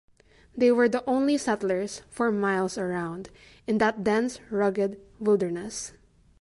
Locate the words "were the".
0.71-1.05